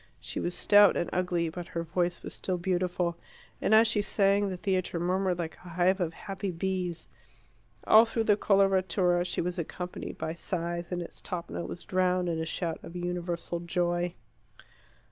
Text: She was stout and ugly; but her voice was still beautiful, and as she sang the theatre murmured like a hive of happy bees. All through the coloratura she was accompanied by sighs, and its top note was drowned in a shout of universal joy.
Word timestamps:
She 0.19 0.39
was 0.39 0.55
stout 0.55 0.97
and 0.97 1.11
ugly; 1.13 1.49
but 1.49 1.67
her 1.77 1.83
voice 1.83 2.23
was 2.23 2.33
still 2.33 2.57
beautiful, 2.57 3.17
and 3.61 3.71
as 3.75 3.87
she 3.87 4.01
sang 4.01 4.49
the 4.49 4.57
theatre 4.57 4.99
murmured 4.99 5.37
like 5.37 5.57
a 5.57 5.69
hive 5.69 5.99
of 5.99 6.13
happy 6.15 6.49
bees. 6.49 7.07
All 7.85 8.05
through 8.05 8.23
the 8.23 8.35
coloratura 8.35 9.23
she 9.25 9.41
was 9.41 9.59
accompanied 9.59 10.17
by 10.17 10.33
sighs, 10.33 10.91
and 10.91 11.03
its 11.03 11.21
top 11.21 11.51
note 11.51 11.69
was 11.69 11.83
drowned 11.83 12.29
in 12.29 12.39
a 12.39 12.47
shout 12.47 12.79
of 12.81 12.95
universal 12.95 13.59
joy. 13.59 14.15